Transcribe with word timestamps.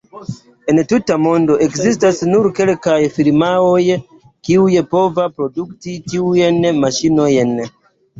En 0.71 0.77
la 0.79 0.83
tuta 0.91 1.15
mondo 1.23 1.57
ekzistas 1.65 2.21
nur 2.29 2.47
kelkaj 2.59 2.95
firmaoj, 3.17 3.81
kiuj 4.49 4.79
pova 4.95 5.27
produkti 5.35 5.95
tiujn 6.15 6.59
maŝinojn. 6.79 7.53